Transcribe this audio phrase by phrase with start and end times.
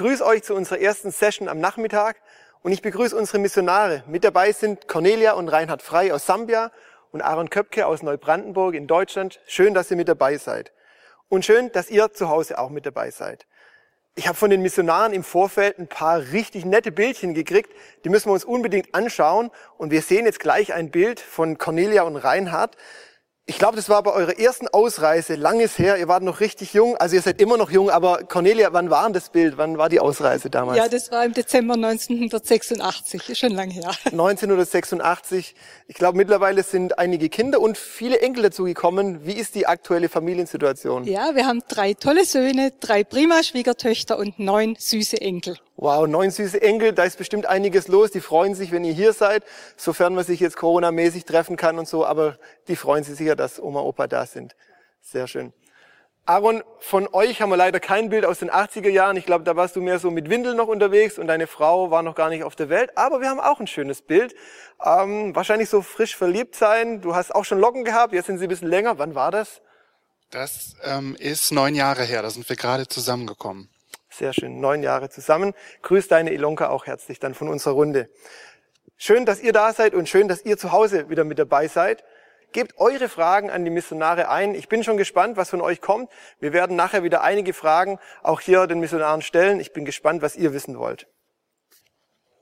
[0.00, 2.16] Begrüße euch zu unserer ersten Session am Nachmittag
[2.62, 4.02] und ich begrüße unsere Missionare.
[4.06, 6.72] Mit dabei sind Cornelia und Reinhard Frei aus Sambia
[7.12, 9.40] und Aaron Köpke aus Neubrandenburg in Deutschland.
[9.46, 10.72] Schön, dass ihr mit dabei seid.
[11.28, 13.46] Und schön, dass ihr zu Hause auch mit dabei seid.
[14.14, 17.70] Ich habe von den Missionaren im Vorfeld ein paar richtig nette Bildchen gekriegt.
[18.02, 19.50] Die müssen wir uns unbedingt anschauen.
[19.76, 22.74] Und wir sehen jetzt gleich ein Bild von Cornelia und Reinhard.
[23.50, 26.96] Ich glaube, das war bei eurer ersten Ausreise, langes her, ihr wart noch richtig jung,
[26.98, 29.88] also ihr seid immer noch jung, aber Cornelia, wann war denn das Bild, wann war
[29.88, 30.78] die Ausreise damals?
[30.78, 33.90] Ja, das war im Dezember 1986, ist schon lang her.
[34.04, 35.56] 1986,
[35.88, 39.26] ich glaube mittlerweile sind einige Kinder und viele Enkel dazugekommen.
[39.26, 41.02] Wie ist die aktuelle Familiensituation?
[41.02, 45.56] Ja, wir haben drei tolle Söhne, drei prima Schwiegertöchter und neun süße Enkel.
[45.82, 48.10] Wow, neun süße Enkel, da ist bestimmt einiges los.
[48.10, 49.44] Die freuen sich, wenn ihr hier seid,
[49.78, 52.36] sofern man sich jetzt Corona-mäßig treffen kann und so, aber
[52.68, 54.54] die freuen sich sicher, dass Oma, Opa da sind.
[55.00, 55.54] Sehr schön.
[56.26, 59.16] Aaron, von euch haben wir leider kein Bild aus den 80er Jahren.
[59.16, 62.02] Ich glaube, da warst du mehr so mit Windel noch unterwegs und deine Frau war
[62.02, 62.98] noch gar nicht auf der Welt.
[62.98, 64.34] Aber wir haben auch ein schönes Bild.
[64.84, 67.00] Ähm, wahrscheinlich so frisch verliebt sein.
[67.00, 68.98] Du hast auch schon Locken gehabt, jetzt sind sie ein bisschen länger.
[68.98, 69.62] Wann war das?
[70.30, 73.70] Das ähm, ist neun Jahre her, da sind wir gerade zusammengekommen.
[74.10, 75.54] Sehr schön, neun Jahre zusammen.
[75.82, 78.08] Grüß deine Ilonka auch herzlich dann von unserer Runde.
[78.96, 82.04] Schön, dass ihr da seid und schön, dass ihr zu Hause wieder mit dabei seid.
[82.52, 84.56] Gebt eure Fragen an die Missionare ein.
[84.56, 86.10] Ich bin schon gespannt, was von euch kommt.
[86.40, 89.60] Wir werden nachher wieder einige Fragen auch hier den Missionaren stellen.
[89.60, 91.06] Ich bin gespannt, was ihr wissen wollt.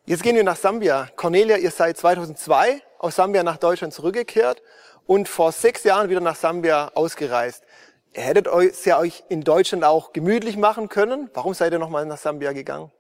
[0.07, 1.11] Jetzt gehen wir nach Sambia.
[1.17, 4.63] Cornelia, ihr seid 2002 aus Sambia nach Deutschland zurückgekehrt
[5.05, 7.65] und vor sechs Jahren wieder nach Sambia ausgereist.
[8.15, 11.31] Ihr hättet euch ja euch in Deutschland auch gemütlich machen können.
[11.35, 12.91] Warum seid ihr nochmal nach Sambia gegangen?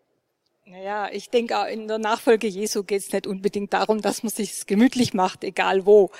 [0.70, 4.66] Naja, ich denke, in der Nachfolge Jesu geht es nicht unbedingt darum, dass man sich
[4.66, 6.10] gemütlich macht, egal wo.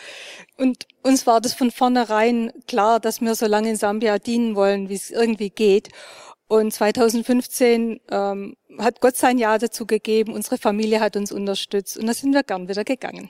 [0.56, 4.88] Und uns war das von vornherein klar, dass wir so lange in Sambia dienen wollen,
[4.88, 5.91] wie es irgendwie geht.
[6.49, 12.06] Und 2015 ähm, hat Gott sein Ja dazu gegeben, unsere Familie hat uns unterstützt und
[12.06, 13.28] da sind wir gern wieder gegangen.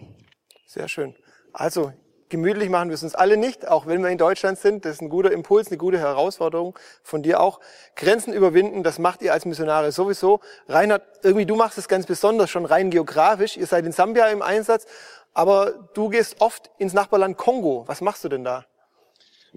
[0.66, 1.16] Sehr schön.
[1.52, 1.92] Also
[2.28, 4.84] gemütlich machen wir es uns alle nicht, auch wenn wir in Deutschland sind.
[4.84, 7.60] Das ist ein guter Impuls, eine gute Herausforderung von dir auch.
[7.96, 10.40] Grenzen überwinden, das macht ihr als Missionare sowieso.
[10.68, 13.56] Reinhard, irgendwie du machst es ganz besonders, schon rein geografisch.
[13.56, 14.86] Ihr seid in Sambia im Einsatz,
[15.34, 17.84] aber du gehst oft ins Nachbarland Kongo.
[17.86, 18.64] Was machst du denn da?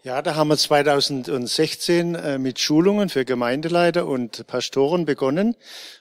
[0.04, 5.56] Ja, da haben wir 2016 äh, mit Schulungen für Gemeindeleiter und Pastoren begonnen.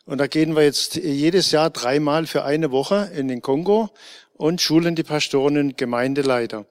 [0.06, 3.91] Und da gehen wir jetzt jedes Jahr dreimal für eine Woche in den Kongo
[4.40, 6.64] und schulen die Pastoren und Gemeindeleiter.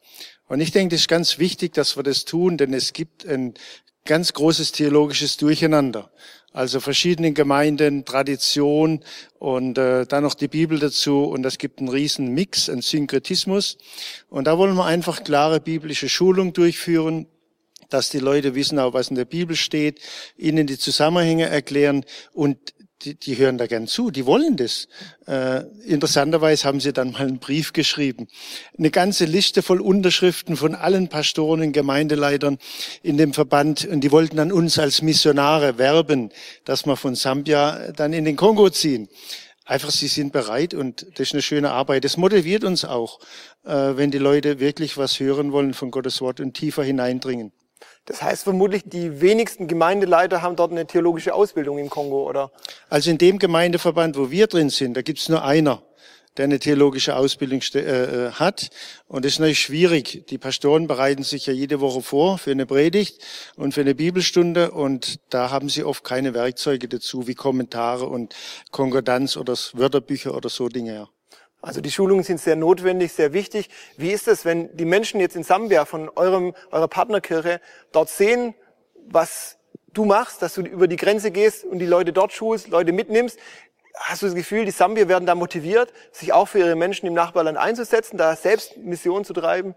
[0.48, 3.54] Und ich denke, das ist ganz wichtig, dass wir das tun, denn es gibt ein
[4.06, 6.10] ganz großes theologisches Durcheinander.
[6.52, 9.02] Also verschiedene Gemeinden, Tradition
[9.38, 13.78] und äh, dann noch die Bibel dazu und das gibt einen riesen Mix, einen Synkretismus.
[14.30, 17.28] Und da wollen wir einfach klare biblische Schulung durchführen,
[17.90, 20.00] dass die Leute wissen auch, was in der Bibel steht,
[20.38, 22.04] ihnen die Zusammenhänge erklären
[22.34, 22.58] und
[23.02, 24.88] die, die hören da gern zu, die wollen das.
[25.26, 28.28] Äh, interessanterweise haben sie dann mal einen Brief geschrieben.
[28.78, 32.58] Eine ganze Liste voll Unterschriften von allen Pastoren und Gemeindeleitern
[33.02, 33.86] in dem Verband.
[33.86, 36.32] Und die wollten dann uns als Missionare werben,
[36.66, 39.08] dass wir von Sambia dann in den Kongo ziehen.
[39.66, 42.04] Einfach, sie sind bereit und das ist eine schöne Arbeit.
[42.04, 43.20] Das motiviert uns auch,
[43.66, 47.52] äh, wenn die Leute wirklich was hören wollen von Gottes Wort und tiefer hineindringen.
[48.10, 52.52] Das heißt vermutlich, die wenigsten Gemeindeleiter haben dort eine theologische Ausbildung im Kongo, oder?
[52.90, 55.84] Also in dem Gemeindeverband, wo wir drin sind, da gibt's nur einer,
[56.36, 58.72] der eine theologische Ausbildung äh, hat.
[59.08, 60.26] Und das ist natürlich schwierig.
[60.32, 63.24] Die Pastoren bereiten sich ja jede Woche vor für eine Predigt
[63.56, 64.72] und für eine Bibelstunde.
[64.72, 68.34] Und da haben sie oft keine Werkzeuge dazu, wie Kommentare und
[68.72, 70.96] Konkordanz oder Wörterbücher oder so Dinge.
[70.96, 71.10] Ja.
[71.62, 73.70] Also die Schulungen sind sehr notwendig, sehr wichtig.
[73.98, 77.60] Wie ist es, wenn die Menschen jetzt in Sambia von eurem, eurer Partnerkirche
[77.92, 78.56] dort sehen,
[79.08, 79.58] was
[79.94, 83.38] du machst, dass du über die Grenze gehst und die Leute dort schulst, Leute mitnimmst?
[83.94, 87.14] Hast du das Gefühl, die Sambier werden da motiviert, sich auch für ihre Menschen im
[87.14, 89.76] Nachbarland einzusetzen, da selbst Mission zu treiben?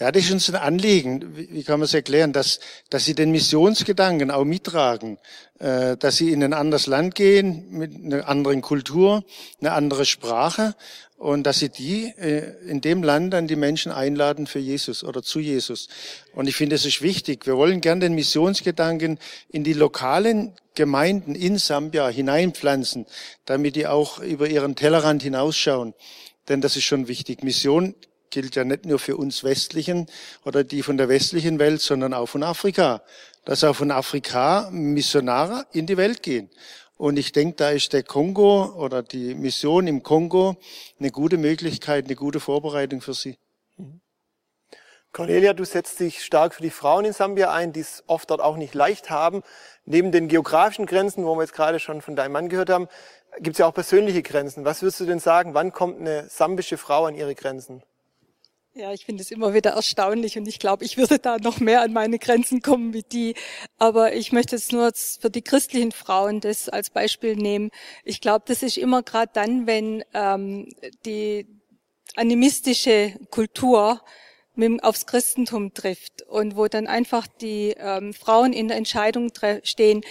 [0.00, 1.36] Ja, das ist uns ein Anliegen.
[1.36, 5.18] Wie kann man es erklären, dass, dass sie den Missionsgedanken auch mittragen,
[5.58, 9.24] äh, dass sie in ein anderes Land gehen mit einer anderen Kultur,
[9.60, 10.76] eine andere Sprache
[11.16, 15.20] und dass sie die äh, in dem Land dann die Menschen einladen für Jesus oder
[15.20, 15.88] zu Jesus.
[16.32, 17.44] Und ich finde, es ist wichtig.
[17.44, 19.18] Wir wollen gern den Missionsgedanken
[19.48, 23.06] in die lokalen Gemeinden in Sambia hineinpflanzen,
[23.46, 25.92] damit die auch über ihren Tellerrand hinausschauen.
[26.48, 27.42] Denn das ist schon wichtig.
[27.42, 27.96] Mission
[28.30, 30.06] gilt ja nicht nur für uns Westlichen
[30.44, 33.02] oder die von der westlichen Welt, sondern auch von Afrika.
[33.44, 36.50] Dass auch von Afrika Missionare in die Welt gehen.
[36.96, 40.56] Und ich denke, da ist der Kongo oder die Mission im Kongo
[40.98, 43.38] eine gute Möglichkeit, eine gute Vorbereitung für sie.
[45.12, 48.40] Cornelia, du setzt dich stark für die Frauen in Sambia ein, die es oft dort
[48.40, 49.42] auch nicht leicht haben.
[49.84, 52.88] Neben den geografischen Grenzen, wo wir jetzt gerade schon von deinem Mann gehört haben,
[53.40, 54.64] gibt es ja auch persönliche Grenzen.
[54.64, 57.82] Was würdest du denn sagen, wann kommt eine sambische Frau an ihre Grenzen?
[58.78, 61.82] Ja, ich finde es immer wieder erstaunlich und ich glaube, ich würde da noch mehr
[61.82, 63.34] an meine Grenzen kommen wie die.
[63.76, 67.72] Aber ich möchte es nur für die christlichen Frauen das als Beispiel nehmen.
[68.04, 70.68] Ich glaube, das ist immer gerade dann, wenn ähm,
[71.04, 71.48] die
[72.14, 74.00] animistische Kultur
[74.82, 79.32] aufs Christentum trifft und wo dann einfach die ähm, Frauen in der Entscheidung
[79.64, 80.02] stehen,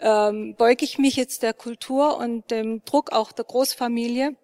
[0.00, 4.34] ähm, beuge ich mich jetzt der Kultur und dem Druck auch der Großfamilie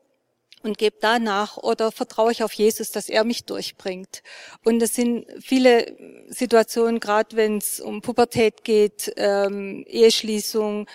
[0.67, 4.23] und gebe danach oder vertraue ich auf Jesus, dass er mich durchbringt.
[4.65, 5.97] Und es sind viele
[6.29, 10.87] Situationen, gerade wenn es um Pubertät geht, ähm, Eheschließung,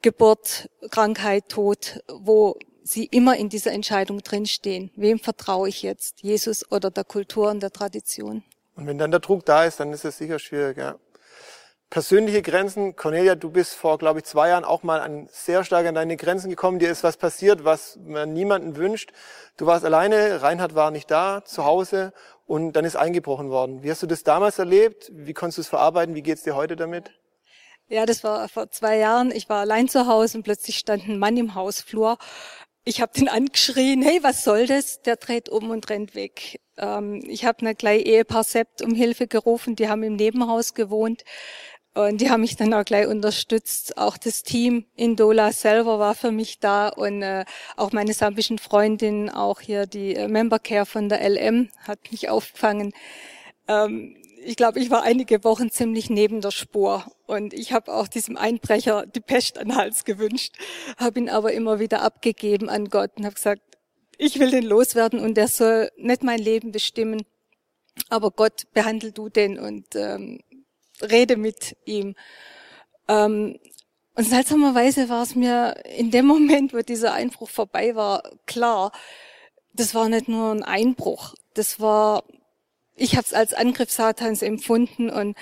[0.00, 4.90] Geburt, Krankheit, Tod, wo sie immer in dieser Entscheidung drinstehen.
[4.94, 6.22] Wem vertraue ich jetzt?
[6.22, 8.44] Jesus oder der Kultur und der Tradition?
[8.76, 10.96] Und wenn dann der Druck da ist, dann ist es sicher schwierig, ja
[11.90, 12.96] persönliche Grenzen.
[12.96, 16.16] Cornelia, du bist vor, glaube ich, zwei Jahren auch mal an, sehr stark an deine
[16.16, 16.78] Grenzen gekommen.
[16.78, 19.12] Dir ist was passiert, was man niemanden wünscht.
[19.56, 22.12] Du warst alleine, Reinhard war nicht da, zu Hause
[22.46, 23.82] und dann ist eingebrochen worden.
[23.82, 25.10] Wie hast du das damals erlebt?
[25.12, 26.14] Wie konntest du es verarbeiten?
[26.14, 27.12] Wie geht's dir heute damit?
[27.88, 29.30] Ja, das war vor zwei Jahren.
[29.30, 32.18] Ich war allein zu Hause und plötzlich stand ein Mann im Hausflur.
[32.84, 35.02] Ich habe den angeschrien, hey, was soll das?
[35.02, 36.60] Der dreht um und rennt weg.
[36.76, 41.24] Ähm, ich habe eine gleich Ehepaar Sept um Hilfe gerufen, die haben im Nebenhaus gewohnt.
[41.96, 43.96] Und die haben mich dann auch gleich unterstützt.
[43.96, 48.58] Auch das Team in Dola selber war für mich da und äh, auch meine sambischen
[48.58, 52.92] Freundin, auch hier die äh, Member Care von der LM hat mich aufgefangen.
[53.66, 54.14] Ähm,
[54.44, 58.36] ich glaube, ich war einige Wochen ziemlich neben der Spur und ich habe auch diesem
[58.36, 60.54] Einbrecher die Pest an den Hals gewünscht,
[60.98, 63.62] habe ihn aber immer wieder abgegeben an Gott und habe gesagt,
[64.18, 67.22] ich will den loswerden und der soll nicht mein Leben bestimmen,
[68.10, 70.40] aber Gott behandel du den und ähm,
[71.02, 72.14] rede mit ihm.
[73.08, 73.58] Ähm,
[74.14, 78.92] und seltsamerweise war es mir in dem Moment, wo dieser Einbruch vorbei war, klar,
[79.74, 82.24] das war nicht nur ein Einbruch, das war,
[82.94, 85.36] ich habe es als Angriff Satans empfunden und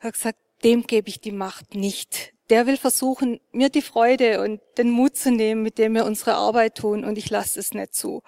[0.00, 2.32] habe gesagt, dem gebe ich die Macht nicht.
[2.50, 6.34] Der will versuchen, mir die Freude und den Mut zu nehmen, mit dem wir unsere
[6.34, 8.22] Arbeit tun, und ich lasse es nicht zu.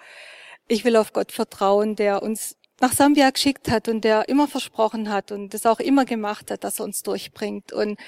[0.67, 5.09] Ich will auf Gott vertrauen, der uns nach Sambia geschickt hat und der immer versprochen
[5.09, 7.73] hat und das auch immer gemacht hat, dass er uns durchbringt.
[7.73, 7.99] Und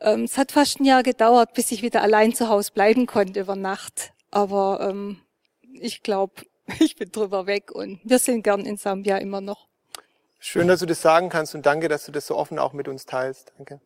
[0.00, 3.40] ähm, es hat fast ein Jahr gedauert, bis ich wieder allein zu Hause bleiben konnte
[3.40, 4.12] über Nacht.
[4.30, 5.20] Aber ähm,
[5.72, 6.34] ich glaube,
[6.80, 9.68] ich bin drüber weg und wir sind gern in Sambia immer noch.
[10.38, 12.86] Schön, dass du das sagen kannst und danke, dass du das so offen auch mit
[12.86, 13.52] uns teilst.
[13.56, 13.80] Danke.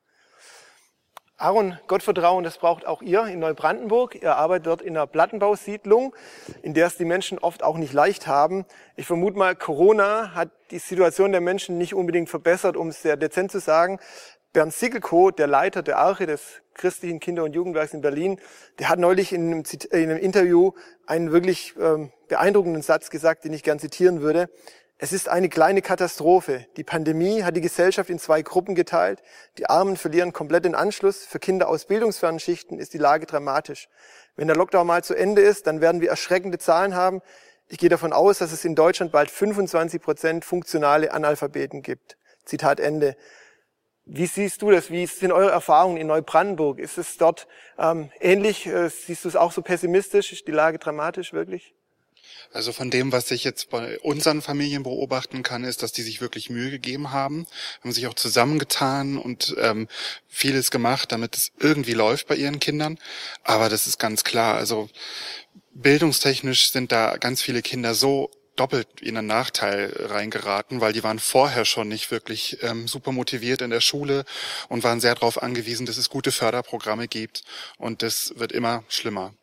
[1.41, 4.21] Aaron, Gottvertrauen, das braucht auch ihr in Neubrandenburg.
[4.21, 6.13] Ihr arbeitet dort in einer Plattenbausiedlung,
[6.63, 8.65] in der es die Menschen oft auch nicht leicht haben.
[8.97, 13.17] Ich vermute mal, Corona hat die Situation der Menschen nicht unbedingt verbessert, um es sehr
[13.17, 14.01] dezent zu sagen.
[14.53, 18.41] Bernd Siegelko, der Leiter der Arche des christlichen Kinder- und Jugendwerks in Berlin,
[18.81, 20.73] der hat neulich in einem, in einem Interview
[21.07, 24.51] einen wirklich ähm, beeindruckenden Satz gesagt, den ich gern zitieren würde.
[25.01, 26.67] Es ist eine kleine Katastrophe.
[26.77, 29.23] Die Pandemie hat die Gesellschaft in zwei Gruppen geteilt.
[29.57, 31.25] Die Armen verlieren komplett den Anschluss.
[31.25, 33.89] Für Kinder aus bildungsfernen Schichten ist die Lage dramatisch.
[34.35, 37.23] Wenn der Lockdown mal zu Ende ist, dann werden wir erschreckende Zahlen haben.
[37.69, 42.17] Ich gehe davon aus, dass es in Deutschland bald 25 Prozent funktionale Analphabeten gibt.
[42.45, 43.17] Zitat Ende.
[44.05, 44.91] Wie siehst du das?
[44.91, 46.81] Wie sind eure Erfahrungen in Neubrandenburg?
[46.81, 47.47] Ist es dort
[47.79, 48.67] ähm, ähnlich?
[48.67, 50.33] Äh, siehst du es auch so pessimistisch?
[50.33, 51.77] Ist die Lage dramatisch wirklich?
[52.53, 56.21] Also von dem, was ich jetzt bei unseren Familien beobachten kann, ist, dass die sich
[56.21, 57.47] wirklich Mühe gegeben haben,
[57.83, 59.89] haben sich auch zusammengetan und ähm,
[60.29, 62.99] vieles gemacht, damit es irgendwie läuft bei ihren Kindern.
[63.45, 64.57] Aber das ist ganz klar.
[64.57, 64.89] Also
[65.75, 71.19] bildungstechnisch sind da ganz viele Kinder so doppelt in einen Nachteil reingeraten, weil die waren
[71.19, 74.25] vorher schon nicht wirklich ähm, super motiviert in der Schule
[74.69, 77.45] und waren sehr darauf angewiesen, dass es gute Förderprogramme gibt.
[77.77, 79.35] Und das wird immer schlimmer.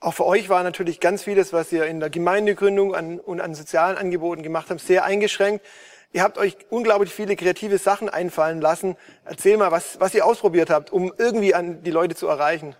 [0.00, 3.54] Auch für euch war natürlich ganz vieles, was ihr in der Gemeindegründung an, und an
[3.54, 5.64] sozialen Angeboten gemacht habt, sehr eingeschränkt.
[6.12, 8.96] Ihr habt euch unglaublich viele kreative Sachen einfallen lassen.
[9.24, 12.76] Erzähl mal, was, was ihr ausprobiert habt, um irgendwie an die Leute zu erreichen.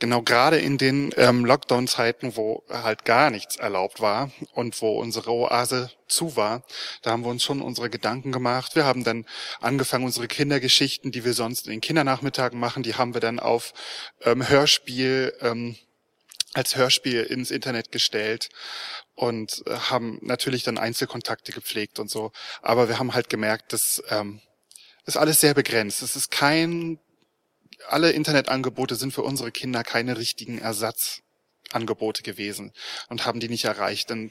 [0.00, 5.32] Genau, gerade in den ähm, Lockdown-Zeiten, wo halt gar nichts erlaubt war und wo unsere
[5.32, 6.62] Oase zu war,
[7.02, 8.76] da haben wir uns schon unsere Gedanken gemacht.
[8.76, 9.26] Wir haben dann
[9.60, 13.72] angefangen, unsere Kindergeschichten, die wir sonst in den Kindernachmittagen machen, die haben wir dann auf
[14.24, 15.76] ähm, Hörspiel ähm,
[16.54, 18.48] als Hörspiel ins Internet gestellt
[19.14, 22.32] und äh, haben natürlich dann Einzelkontakte gepflegt und so.
[22.62, 24.40] Aber wir haben halt gemerkt, dass ähm,
[25.08, 26.02] ist alles sehr begrenzt.
[26.02, 26.98] Es ist kein,
[27.88, 31.22] alle Internetangebote sind für unsere Kinder keine richtigen Ersatz
[31.72, 32.72] Angebote gewesen
[33.08, 34.10] und haben die nicht erreicht.
[34.10, 34.30] Dann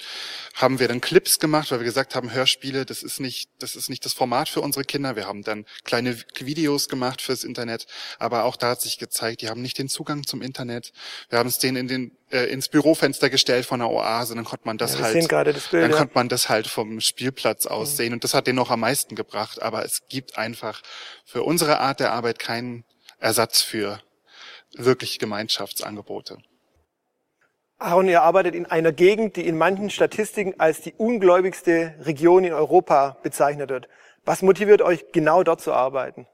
[0.55, 3.89] haben wir dann Clips gemacht, weil wir gesagt haben, Hörspiele, das ist nicht, das ist
[3.89, 5.15] nicht das Format für unsere Kinder.
[5.15, 7.85] Wir haben dann kleine Videos gemacht fürs Internet,
[8.19, 10.91] aber auch da hat sich gezeigt, die haben nicht den Zugang zum Internet.
[11.29, 14.65] Wir haben es denen in den äh, ins Bürofenster gestellt von der Oase, dann konnte
[14.65, 15.15] man das ja, halt,
[15.53, 15.97] das Bild, dann ja.
[15.97, 17.95] konnte man das halt vom Spielplatz aus mhm.
[17.95, 19.61] sehen und das hat denen noch am meisten gebracht.
[19.61, 20.81] Aber es gibt einfach
[21.23, 22.83] für unsere Art der Arbeit keinen
[23.19, 24.01] Ersatz für
[24.73, 26.37] wirklich Gemeinschaftsangebote.
[27.79, 32.53] Aaron, ihr arbeitet in einer Gegend, die in manchen Statistiken als die ungläubigste Region in
[32.53, 33.87] Europa bezeichnet wird.
[34.25, 36.25] Was motiviert euch genau dort zu arbeiten?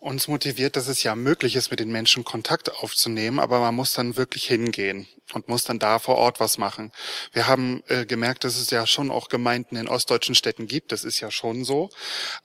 [0.00, 3.92] Uns motiviert, dass es ja möglich ist, mit den Menschen Kontakt aufzunehmen, aber man muss
[3.92, 6.90] dann wirklich hingehen und muss dann da vor Ort was machen.
[7.32, 11.04] Wir haben äh, gemerkt, dass es ja schon auch Gemeinden in ostdeutschen Städten gibt, das
[11.04, 11.88] ist ja schon so,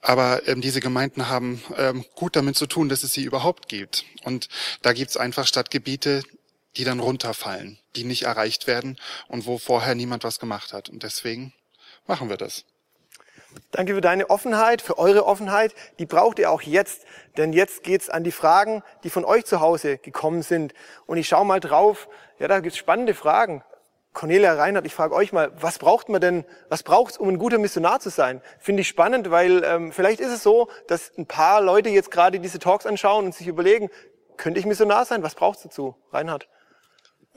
[0.00, 4.04] aber ähm, diese Gemeinden haben ähm, gut damit zu tun, dass es sie überhaupt gibt.
[4.22, 4.48] Und
[4.82, 6.22] da gibt es einfach Stadtgebiete,
[6.76, 8.96] die dann runterfallen, die nicht erreicht werden
[9.28, 10.88] und wo vorher niemand was gemacht hat.
[10.88, 11.52] Und deswegen
[12.06, 12.64] machen wir das.
[13.72, 15.74] Danke für deine Offenheit, für eure Offenheit.
[15.98, 17.04] Die braucht ihr auch jetzt,
[17.36, 20.74] denn jetzt geht's an die Fragen, die von euch zu Hause gekommen sind.
[21.06, 22.08] Und ich schaue mal drauf.
[22.38, 23.64] Ja, da gibt's spannende Fragen.
[24.12, 27.58] Cornelia Reinhardt, ich frage euch mal, was braucht man denn, was braucht's, um ein guter
[27.58, 28.42] Missionar zu sein?
[28.58, 32.40] Finde ich spannend, weil ähm, vielleicht ist es so, dass ein paar Leute jetzt gerade
[32.40, 33.90] diese Talks anschauen und sich überlegen,
[34.36, 35.22] könnte ich Missionar sein?
[35.22, 35.94] Was braucht's dazu?
[36.12, 36.48] Reinhard.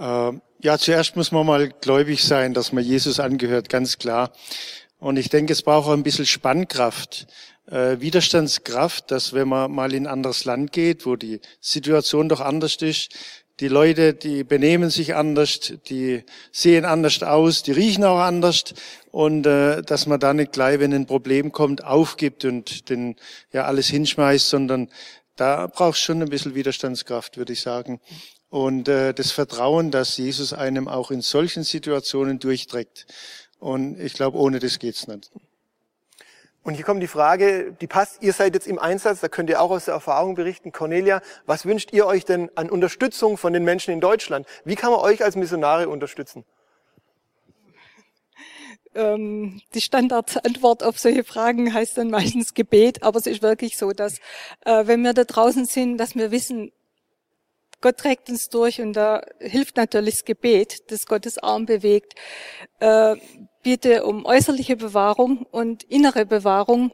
[0.02, 4.32] Ähm, ja, zuerst muss man mal gläubig sein, dass man Jesus angehört, ganz klar.
[5.00, 7.28] Und ich denke, es braucht auch ein bisschen Spannkraft,
[7.68, 12.42] äh, Widerstandskraft, dass wenn man mal in ein anderes Land geht, wo die Situation doch
[12.42, 13.14] anders ist,
[13.60, 18.74] die Leute, die benehmen sich anders, die sehen anders aus, die riechen auch anders
[19.12, 23.18] und äh, dass man da nicht gleich, wenn ein Problem kommt, aufgibt und den
[23.52, 24.90] ja alles hinschmeißt, sondern
[25.36, 28.00] da braucht schon ein bisschen Widerstandskraft, würde ich sagen
[28.52, 33.08] und äh, das Vertrauen, dass Jesus einem auch in solchen Situationen durchträgt.
[33.60, 35.32] Und ich glaube, ohne das geht's nicht.
[36.62, 39.62] Und hier kommt die Frage, die passt, ihr seid jetzt im Einsatz, da könnt ihr
[39.62, 40.72] auch aus der Erfahrung berichten.
[40.72, 44.46] Cornelia, was wünscht ihr euch denn an Unterstützung von den Menschen in Deutschland?
[44.66, 46.44] Wie kann man euch als Missionare unterstützen?
[48.94, 53.92] Ähm, die Standardantwort auf solche Fragen heißt dann meistens Gebet, aber es ist wirklich so,
[53.92, 54.18] dass
[54.66, 56.74] äh, wenn wir da draußen sind, dass wir wissen,
[57.82, 62.14] Gott trägt uns durch und da hilft natürlich das Gebet, das Gottes Arm bewegt.
[62.80, 63.16] Äh,
[63.64, 66.92] bitte um äußerliche Bewahrung und innere Bewahrung,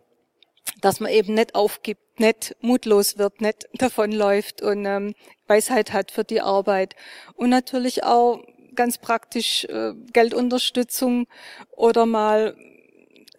[0.81, 5.13] dass man eben nicht aufgibt, nicht mutlos wird, nicht davonläuft und ähm,
[5.47, 6.95] Weisheit hat für die Arbeit.
[7.35, 8.41] Und natürlich auch
[8.75, 11.27] ganz praktisch äh, Geldunterstützung
[11.71, 12.55] oder mal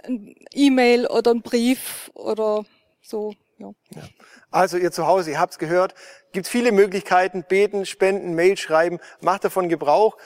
[0.05, 2.65] ein E-Mail oder ein Brief oder
[3.01, 3.35] so.
[3.59, 3.73] Ja.
[4.51, 5.95] Also ihr zu Hause, ihr habt's gehört,
[6.33, 10.17] gibt viele Möglichkeiten, beten, spenden, Mail schreiben, macht davon Gebrauch.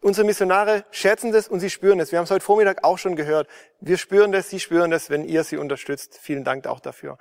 [0.00, 2.12] Unsere Missionare schätzen das und sie spüren es.
[2.12, 3.48] Wir haben es heute Vormittag auch schon gehört.
[3.80, 6.18] Wir spüren das, sie spüren das, wenn ihr sie unterstützt.
[6.20, 7.16] Vielen Dank auch dafür.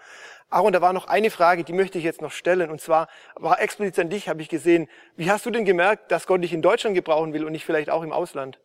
[0.50, 2.70] Aaron, da war noch eine Frage, die möchte ich jetzt noch stellen.
[2.70, 4.90] Und zwar war explizit an dich, habe ich gesehen.
[5.16, 7.90] Wie hast du denn gemerkt, dass Gott dich in Deutschland gebrauchen will und nicht vielleicht
[7.90, 8.60] auch im Ausland?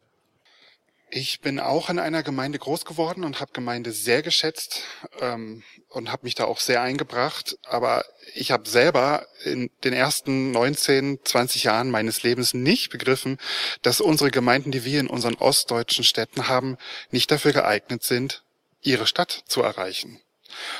[1.10, 4.82] Ich bin auch in einer Gemeinde groß geworden und habe Gemeinde sehr geschätzt
[5.20, 7.58] ähm, und habe mich da auch sehr eingebracht.
[7.64, 13.38] Aber ich habe selber in den ersten 19, 20 Jahren meines Lebens nicht begriffen,
[13.80, 16.76] dass unsere Gemeinden, die wir in unseren ostdeutschen Städten haben,
[17.10, 18.44] nicht dafür geeignet sind,
[18.82, 20.20] ihre Stadt zu erreichen.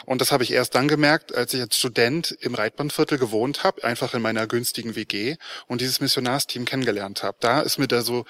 [0.06, 3.85] Und das habe ich erst dann gemerkt, als ich als Student im Reitbahnviertel gewohnt habe,
[3.85, 7.37] einfach in meiner günstigen WG und dieses Missionarsteam kennengelernt habe.
[7.40, 8.25] Da ist mir da so,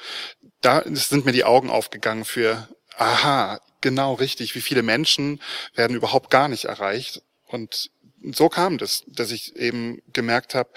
[0.61, 5.41] da sind mir die Augen aufgegangen für, aha, genau richtig, wie viele Menschen
[5.75, 7.23] werden überhaupt gar nicht erreicht.
[7.47, 7.91] Und
[8.33, 10.71] so kam das, dass ich eben gemerkt habe,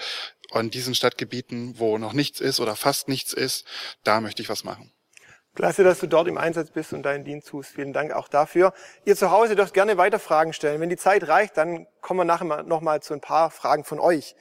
[0.50, 3.64] an diesen Stadtgebieten, wo noch nichts ist oder fast nichts ist,
[4.04, 4.92] da möchte ich was machen.
[5.54, 7.72] Klasse, dass du dort im Einsatz bist und deinen Dienst tust.
[7.72, 8.72] Vielen Dank auch dafür.
[9.04, 10.80] Ihr zu Hause dürft gerne weiter Fragen stellen.
[10.80, 14.00] Wenn die Zeit reicht, dann kommen wir nachher noch mal zu ein paar Fragen von
[14.00, 14.34] euch.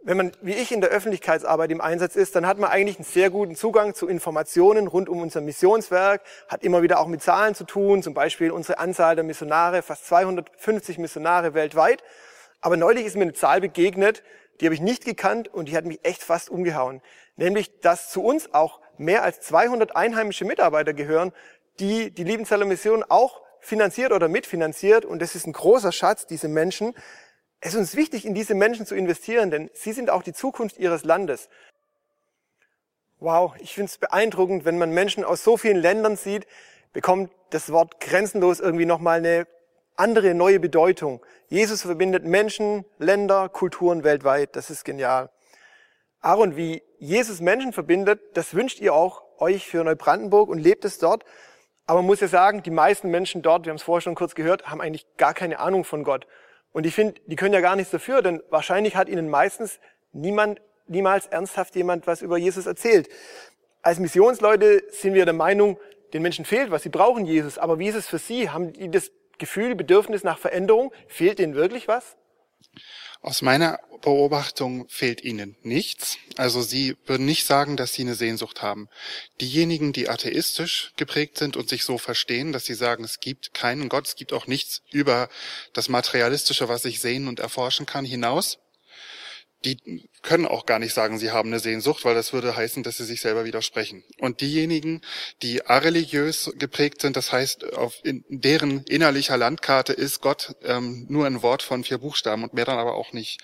[0.00, 3.04] Wenn man wie ich in der Öffentlichkeitsarbeit im Einsatz ist, dann hat man eigentlich einen
[3.04, 7.54] sehr guten Zugang zu Informationen rund um unser Missionswerk, hat immer wieder auch mit Zahlen
[7.54, 12.02] zu tun, zum Beispiel unsere Anzahl der Missionare, fast 250 Missionare weltweit.
[12.62, 14.22] Aber neulich ist mir eine Zahl begegnet,
[14.60, 17.02] die habe ich nicht gekannt und die hat mich echt fast umgehauen.
[17.36, 21.32] Nämlich, dass zu uns auch mehr als 200 einheimische Mitarbeiter gehören,
[21.80, 25.04] die die Liebenzeller Mission auch finanziert oder mitfinanziert.
[25.04, 26.94] Und das ist ein großer Schatz, diese Menschen.
[27.60, 30.78] Es ist uns wichtig, in diese Menschen zu investieren, denn sie sind auch die Zukunft
[30.78, 31.48] ihres Landes.
[33.20, 36.46] Wow, ich finde es beeindruckend, wenn man Menschen aus so vielen Ländern sieht,
[36.92, 39.46] bekommt das Wort grenzenlos irgendwie nochmal eine
[39.96, 41.24] andere, neue Bedeutung.
[41.48, 44.54] Jesus verbindet Menschen, Länder, Kulturen weltweit.
[44.54, 45.30] Das ist genial.
[46.20, 50.98] Aaron, wie Jesus Menschen verbindet, das wünscht ihr auch euch für Neubrandenburg und lebt es
[50.98, 51.24] dort.
[51.86, 54.34] Aber man muss ja sagen, die meisten Menschen dort, wir haben es vorher schon kurz
[54.34, 56.26] gehört, haben eigentlich gar keine Ahnung von Gott.
[56.72, 59.80] Und ich finde, die können ja gar nichts dafür, denn wahrscheinlich hat ihnen meistens
[60.12, 63.08] niemand, niemals ernsthaft jemand was über Jesus erzählt.
[63.80, 65.78] Als Missionsleute sind wir der Meinung,
[66.12, 67.58] den Menschen fehlt was, sie brauchen Jesus.
[67.58, 68.50] Aber wie ist es für Sie?
[68.50, 70.92] Haben die das Gefühl, Bedürfnis nach Veränderung?
[71.06, 72.16] Fehlt denen wirklich was?
[73.20, 76.18] Aus meiner Beobachtung fehlt ihnen nichts.
[76.36, 78.88] Also sie würden nicht sagen, dass sie eine Sehnsucht haben.
[79.40, 83.88] Diejenigen, die atheistisch geprägt sind und sich so verstehen, dass sie sagen, es gibt keinen
[83.88, 85.28] Gott, es gibt auch nichts über
[85.72, 88.58] das Materialistische, was ich sehen und erforschen kann, hinaus,
[89.64, 92.96] die können auch gar nicht sagen, sie haben eine Sehnsucht, weil das würde heißen, dass
[92.98, 94.04] sie sich selber widersprechen.
[94.20, 95.00] Und diejenigen,
[95.42, 101.26] die areligiös geprägt sind, das heißt, auf in deren innerlicher Landkarte ist Gott ähm, nur
[101.26, 103.40] ein Wort von vier Buchstaben und mehr dann aber auch nicht.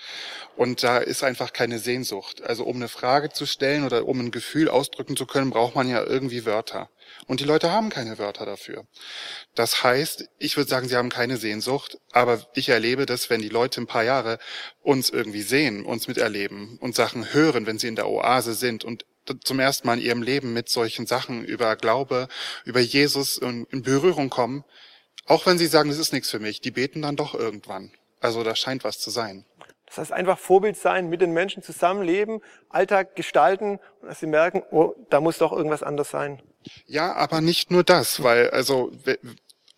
[0.56, 2.42] Und da ist einfach keine Sehnsucht.
[2.42, 5.88] Also um eine Frage zu stellen oder um ein Gefühl ausdrücken zu können, braucht man
[5.88, 6.90] ja irgendwie Wörter.
[7.26, 8.87] Und die Leute haben keine Wörter dafür.
[9.54, 13.49] Das heißt, ich würde sagen, sie haben keine Sehnsucht, aber ich erlebe das, wenn die
[13.49, 14.38] Leute ein paar Jahre
[14.82, 19.06] uns irgendwie sehen, uns miterleben und Sachen hören, wenn sie in der Oase sind und
[19.42, 22.28] zum ersten Mal in ihrem Leben mit solchen Sachen über Glaube,
[22.64, 24.64] über Jesus in Berührung kommen,
[25.26, 27.92] auch wenn sie sagen, das ist nichts für mich, die beten dann doch irgendwann.
[28.20, 29.46] Also da scheint was zu sein.
[29.94, 34.62] Das heißt einfach Vorbild sein, mit den Menschen zusammenleben, Alltag gestalten und dass sie merken,
[34.72, 36.42] oh, da muss doch irgendwas anders sein.
[36.86, 38.90] Ja, aber nicht nur das, weil also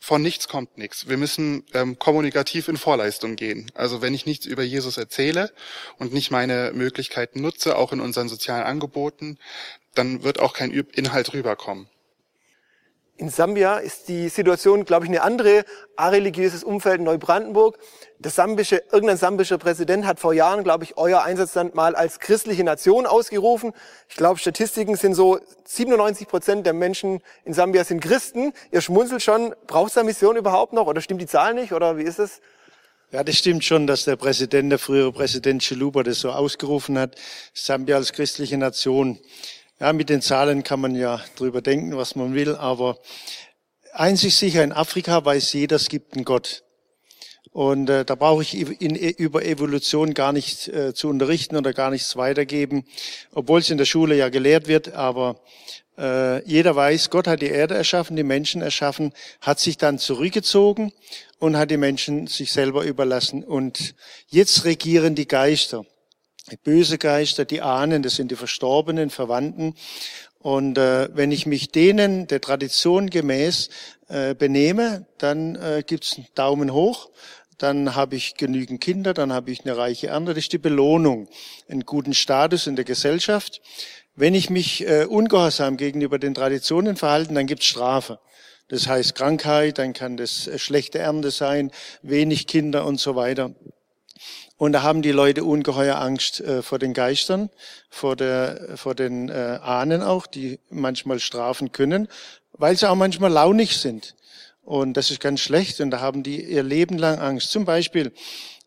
[0.00, 1.08] von nichts kommt nichts.
[1.08, 3.70] Wir müssen ähm, kommunikativ in Vorleistung gehen.
[3.74, 5.52] Also wenn ich nichts über Jesus erzähle
[5.98, 9.36] und nicht meine Möglichkeiten nutze, auch in unseren sozialen Angeboten,
[9.94, 11.88] dann wird auch kein Inhalt rüberkommen.
[13.18, 15.64] In Sambia ist die Situation, glaube ich, eine andere.
[15.96, 17.78] Areligiöses Umfeld in Neubrandenburg.
[18.18, 22.62] Der sambische, irgendein sambischer Präsident hat vor Jahren, glaube ich, euer Einsatzland mal als christliche
[22.62, 23.72] Nation ausgerufen.
[24.10, 28.52] Ich glaube, Statistiken sind so, 97 Prozent der Menschen in Sambia sind Christen.
[28.70, 29.54] Ihr schmunzelt schon.
[29.66, 30.86] Braucht es da Mission überhaupt noch?
[30.86, 31.72] Oder stimmt die Zahl nicht?
[31.72, 32.42] Oder wie ist es?
[33.12, 37.14] Ja, das stimmt schon, dass der Präsident, der frühere Präsident Chiluba das so ausgerufen hat.
[37.54, 39.18] Sambia als christliche Nation.
[39.78, 42.98] Ja, mit den Zahlen kann man ja drüber denken, was man will, aber
[43.92, 46.64] einzig sicher in Afrika weiß jeder, es gibt einen Gott.
[47.52, 51.90] Und äh, da brauche ich in, über Evolution gar nicht äh, zu unterrichten oder gar
[51.90, 52.86] nichts weitergeben,
[53.32, 54.94] obwohl es in der Schule ja gelehrt wird.
[54.94, 55.42] Aber
[55.98, 59.12] äh, jeder weiß, Gott hat die Erde erschaffen, die Menschen erschaffen,
[59.42, 60.90] hat sich dann zurückgezogen
[61.38, 63.44] und hat die Menschen sich selber überlassen.
[63.44, 63.94] Und
[64.28, 65.84] jetzt regieren die Geister
[66.62, 69.74] böse Geister, die Ahnen, das sind die verstorbenen Verwandten.
[70.38, 73.68] Und äh, wenn ich mich denen der Tradition gemäß
[74.08, 77.10] äh, benehme, dann äh, gibt's einen Daumen hoch,
[77.58, 80.34] dann habe ich genügend Kinder, dann habe ich eine reiche Ernte.
[80.34, 81.28] Das ist die Belohnung,
[81.68, 83.60] einen guten Status in der Gesellschaft.
[84.14, 88.20] Wenn ich mich äh, ungehorsam gegenüber den Traditionen verhalte, dann gibt's Strafe.
[88.68, 91.70] Das heißt Krankheit, dann kann das äh, schlechte Ernte sein,
[92.02, 93.54] wenig Kinder und so weiter.
[94.56, 97.50] Und da haben die Leute ungeheuer Angst äh, vor den Geistern,
[97.90, 102.08] vor, der, vor den äh, Ahnen auch, die manchmal strafen können,
[102.52, 104.14] weil sie auch manchmal launig sind.
[104.62, 105.80] Und das ist ganz schlecht.
[105.80, 107.50] Und da haben die ihr Leben lang Angst.
[107.50, 108.12] Zum Beispiel,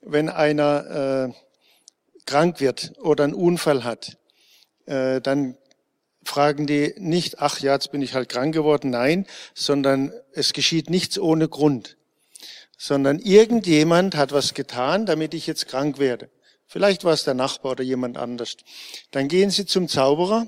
[0.01, 1.33] wenn einer äh,
[2.25, 4.17] krank wird oder einen Unfall hat,
[4.85, 5.57] äh, dann
[6.23, 8.91] fragen die nicht, ach ja, jetzt bin ich halt krank geworden.
[8.91, 11.97] Nein, sondern es geschieht nichts ohne Grund
[12.79, 16.29] sondern irgendjemand hat was getan, damit ich jetzt krank werde.
[16.65, 18.55] Vielleicht war es der Nachbar oder jemand anders.
[19.11, 20.47] Dann gehen Sie zum Zauberer,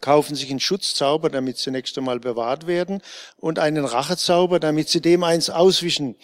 [0.00, 3.02] kaufen sich einen Schutzzauber, damit sie nächstes Mal bewahrt werden,
[3.36, 6.16] und einen Rachezauber, damit sie dem eins auswischen,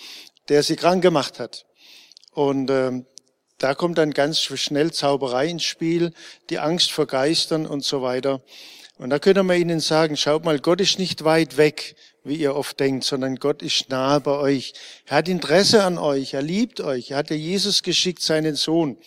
[0.49, 1.67] der sie krank gemacht hat.
[2.33, 3.05] Und ähm,
[3.59, 6.15] da kommt dann ganz schnell Zauberei ins Spiel,
[6.49, 8.41] die Angst vor Geistern und so weiter.
[8.99, 12.57] Und da können wir Ihnen sagen, schaut mal, Gott ist nicht weit weg wie ihr
[12.57, 14.75] oft denkt, sondern Gott ist nahe bei euch.
[15.07, 18.99] Er hat Interesse an euch, er liebt euch, er hat ja Jesus geschickt, seinen Sohn.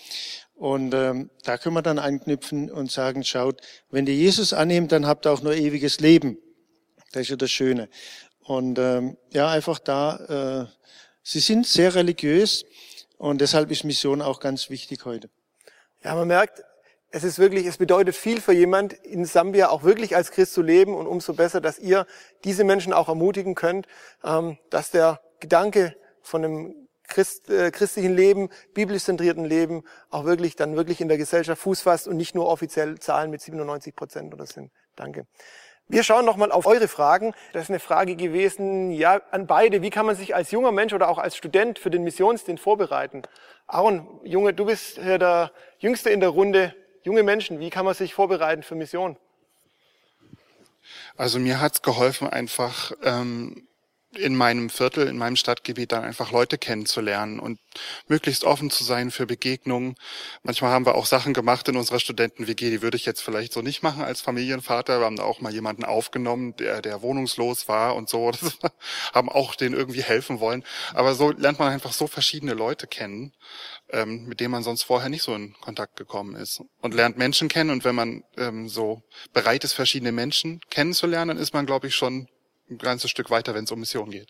[0.56, 5.06] Und ähm, da können wir dann anknüpfen und sagen, schaut, wenn ihr Jesus annehmt, dann
[5.06, 6.38] habt ihr auch nur ewiges Leben.
[7.12, 7.90] Das ist ja das Schöne.
[8.40, 10.88] Und ähm, ja, einfach da, äh,
[11.22, 12.66] sie sind sehr religiös
[13.18, 15.30] und deshalb ist Mission auch ganz wichtig heute.
[16.04, 16.62] Ja, man merkt,
[17.12, 20.62] es ist wirklich, es bedeutet viel für jemand in Sambia auch wirklich als Christ zu
[20.62, 22.06] leben und umso besser, dass ihr
[22.44, 23.88] diese Menschen auch ermutigen könnt,
[24.24, 26.76] ähm, dass der Gedanke von einem
[27.08, 31.82] Christ, äh, christlichen Leben, biblisch zentrierten Leben auch wirklich dann wirklich in der Gesellschaft Fuß
[31.82, 34.72] fasst und nicht nur offiziell Zahlen mit 97 Prozent oder sind.
[34.96, 35.26] Danke.
[35.88, 37.34] Wir schauen nochmal auf eure Fragen.
[37.52, 39.82] Das ist eine Frage gewesen, ja, an beide.
[39.82, 43.24] Wie kann man sich als junger Mensch oder auch als Student für den Missionsdienst vorbereiten?
[43.66, 46.76] Aaron, Junge, du bist der Jüngste in der Runde.
[47.04, 49.18] Junge Menschen, wie kann man sich vorbereiten für Mission?
[51.16, 53.68] Also mir hat's geholfen, einfach ähm,
[54.16, 57.60] in meinem Viertel, in meinem Stadtgebiet dann einfach Leute kennenzulernen und
[58.08, 59.96] möglichst offen zu sein für Begegnungen.
[60.42, 63.62] Manchmal haben wir auch Sachen gemacht in unserer Studenten-WG, die würde ich jetzt vielleicht so
[63.62, 65.00] nicht machen als Familienvater.
[65.00, 68.32] Wir haben da auch mal jemanden aufgenommen, der, der wohnungslos war und so.
[69.14, 70.64] Haben auch denen irgendwie helfen wollen.
[70.94, 73.34] Aber so lernt man einfach so verschiedene Leute kennen,
[73.90, 76.64] ähm, mit denen man sonst vorher nicht so in Kontakt gekommen ist.
[76.82, 77.70] Und lernt Menschen kennen.
[77.70, 81.96] Und wenn man ähm, so bereit ist, verschiedene Menschen kennenzulernen, dann ist man, glaube ich,
[81.96, 82.28] schon
[82.70, 84.28] ein ganzes Stück weiter, wenn es um Mission geht.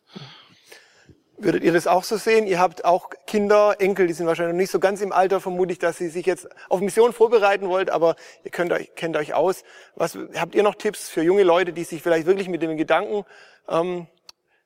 [1.42, 2.48] Würdet ihr das auch so sehen?
[2.48, 5.80] Ihr habt auch Kinder, Enkel, die sind wahrscheinlich noch nicht so ganz im Alter, vermutlich,
[5.80, 9.64] dass sie sich jetzt auf Mission vorbereiten wollt, aber ihr könnt euch, kennt euch aus.
[9.96, 13.24] Was habt ihr noch Tipps für junge Leute, die sich vielleicht wirklich mit dem Gedanken,
[13.70, 14.08] ähm,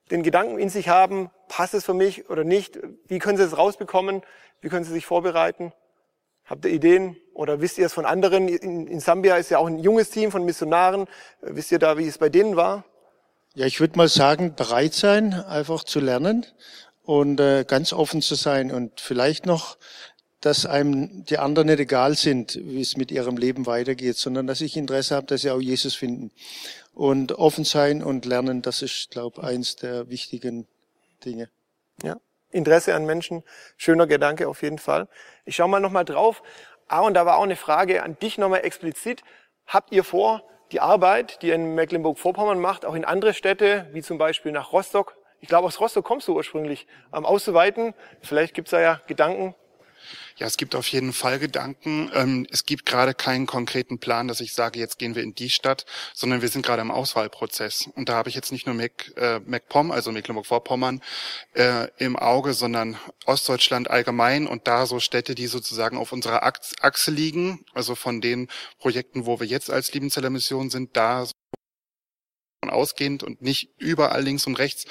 [0.09, 2.79] den Gedanken in sich haben, passt es für mich oder nicht?
[3.07, 4.23] Wie können sie es rausbekommen?
[4.61, 5.73] Wie können sie sich vorbereiten?
[6.45, 8.47] Habt ihr Ideen oder wisst ihr es von anderen?
[8.47, 11.05] In, in Sambia ist ja auch ein junges Team von Missionaren.
[11.41, 12.83] Wisst ihr da, wie es bei denen war?
[13.55, 16.43] Ja, ich würde mal sagen, bereit sein, einfach zu lernen
[17.03, 19.77] und äh, ganz offen zu sein und vielleicht noch,
[20.41, 24.59] dass einem die anderen nicht egal sind, wie es mit ihrem Leben weitergeht, sondern dass
[24.61, 26.31] ich Interesse habe, dass sie auch Jesus finden.
[26.95, 30.67] Und offen sein und lernen, das ist, glaube eins der wichtigen
[31.23, 31.49] Dinge.
[32.01, 32.17] Ja,
[32.49, 33.43] Interesse an Menschen,
[33.77, 35.07] schöner Gedanke auf jeden Fall.
[35.45, 36.41] Ich schaue mal nochmal drauf.
[36.87, 39.21] Ah, und da war auch eine Frage an dich nochmal explizit.
[39.67, 44.01] Habt ihr vor, die Arbeit, die ihr in Mecklenburg-Vorpommern macht, auch in andere Städte, wie
[44.01, 45.15] zum Beispiel nach Rostock.
[45.39, 47.93] Ich glaube, aus Rostock kommst du ursprünglich, ähm, auszuweiten.
[48.21, 49.53] Vielleicht gibt es da ja Gedanken,
[50.37, 52.11] ja, es gibt auf jeden Fall Gedanken.
[52.13, 55.49] Ähm, es gibt gerade keinen konkreten Plan, dass ich sage, jetzt gehen wir in die
[55.49, 57.89] Stadt, sondern wir sind gerade im Auswahlprozess.
[57.95, 61.01] Und da habe ich jetzt nicht nur Mac, äh, MacPom, also Mecklenburg-Vorpommern,
[61.53, 67.11] äh, im Auge, sondern Ostdeutschland allgemein und da so Städte, die sozusagen auf unserer Achse
[67.11, 68.47] liegen, also von den
[68.79, 71.27] Projekten, wo wir jetzt als Liebenzeller Mission sind, da
[72.69, 74.85] ausgehend und nicht überall links und rechts,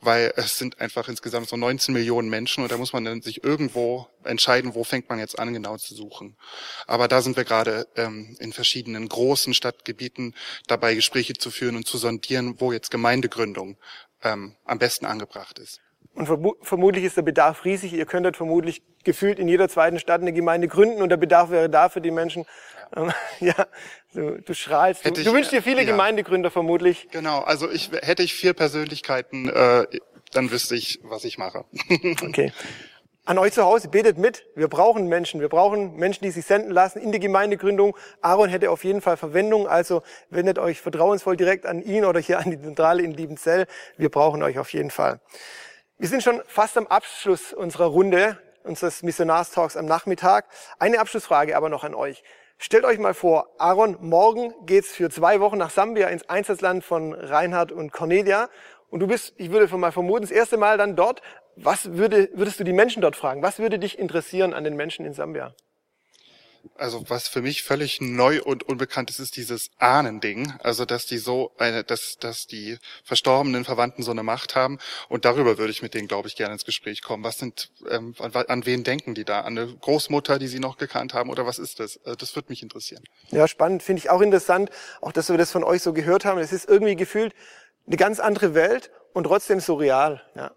[0.00, 3.44] weil es sind einfach insgesamt so 19 Millionen Menschen und da muss man dann sich
[3.44, 6.36] irgendwo entscheiden, wo fängt man jetzt an, genau zu suchen.
[6.86, 10.34] Aber da sind wir gerade ähm, in verschiedenen großen Stadtgebieten
[10.66, 13.76] dabei, Gespräche zu führen und zu sondieren, wo jetzt Gemeindegründung
[14.22, 15.80] ähm, am besten angebracht ist.
[16.14, 16.26] Und
[16.62, 17.92] vermutlich ist der Bedarf riesig.
[17.92, 21.70] Ihr könntet vermutlich gefühlt in jeder zweiten Stadt eine Gemeinde gründen und der Bedarf wäre
[21.70, 22.44] da für die Menschen.
[23.40, 23.66] Ja,
[24.14, 25.04] du, du strahlst.
[25.04, 25.86] Du, ich, du, wünschst dir viele ja.
[25.86, 27.08] Gemeindegründer vermutlich.
[27.10, 29.86] Genau, also ich hätte ich vier Persönlichkeiten, äh,
[30.32, 31.64] dann wüsste ich, was ich mache.
[32.22, 32.52] okay.
[33.28, 34.46] An euch zu Hause, betet mit.
[34.54, 35.42] Wir brauchen Menschen.
[35.42, 37.94] Wir brauchen Menschen, die sich senden lassen in die Gemeindegründung.
[38.22, 39.68] Aaron hätte auf jeden Fall Verwendung.
[39.68, 43.66] Also wendet euch vertrauensvoll direkt an ihn oder hier an die Zentrale in Liebenzell.
[43.98, 45.20] Wir brauchen euch auf jeden Fall.
[45.98, 50.46] Wir sind schon fast am Abschluss unserer Runde, unseres Missionarstalks am Nachmittag.
[50.78, 52.22] Eine Abschlussfrage aber noch an euch.
[52.60, 57.12] Stellt euch mal vor, Aaron, morgen geht's für zwei Wochen nach Sambia ins Einsatzland von
[57.12, 58.50] Reinhard und Cornelia.
[58.90, 61.22] Und du bist, ich würde mal vermuten, das erste Mal dann dort.
[61.54, 63.42] Was würde, würdest du die Menschen dort fragen?
[63.42, 65.54] Was würde dich interessieren an den Menschen in Sambia?
[66.76, 70.52] Also was für mich völlig neu und unbekannt ist, ist dieses Ahnending.
[70.62, 74.78] Also dass die so eine, dass, dass die verstorbenen Verwandten so eine Macht haben.
[75.08, 77.24] Und darüber würde ich mit denen, glaube ich, gerne ins Gespräch kommen.
[77.24, 79.40] Was sind, ähm, an, an wen denken die da?
[79.40, 81.30] An eine Großmutter, die sie noch gekannt haben?
[81.30, 81.98] Oder was ist das?
[82.04, 83.02] Also das würde mich interessieren.
[83.30, 83.82] Ja, spannend.
[83.82, 86.38] Finde ich auch interessant, auch dass wir das von euch so gehört haben.
[86.38, 87.34] Es ist irgendwie gefühlt
[87.86, 90.22] eine ganz andere Welt und trotzdem so real.
[90.34, 90.52] Ja.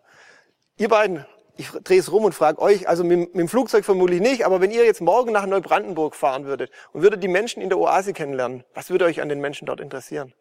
[0.78, 1.26] Ihr beiden,
[1.58, 4.62] ich drehe es rum und frage euch, also mit, mit, dem Flugzeug vermutlich nicht, aber
[4.62, 8.14] wenn ihr jetzt morgen nach Neubrandenburg fahren würdet und würdet die Menschen in der Oase
[8.14, 10.34] kennenlernen, was würde euch an den Menschen dort interessieren?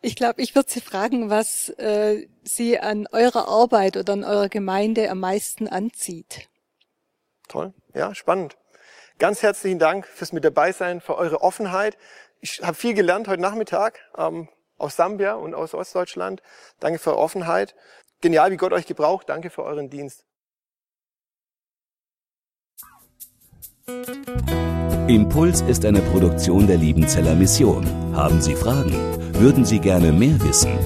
[0.00, 4.48] Ich glaube, ich würde Sie fragen, was äh, Sie an eurer Arbeit oder an eurer
[4.48, 6.48] Gemeinde am meisten anzieht.
[7.48, 8.56] Toll, ja, spannend.
[9.18, 11.98] Ganz herzlichen Dank fürs mit dabei sein, für eure Offenheit.
[12.40, 16.42] Ich habe viel gelernt heute Nachmittag ähm, aus Sambia und aus Ostdeutschland.
[16.78, 17.74] Danke für eure Offenheit.
[18.20, 19.28] Genial, wie Gott euch gebraucht.
[19.28, 20.24] Danke für euren Dienst.
[25.06, 27.86] Impuls ist eine Produktion der Liebenzeller Mission.
[28.14, 28.92] Haben Sie Fragen?
[29.34, 30.76] Würden Sie gerne mehr wissen?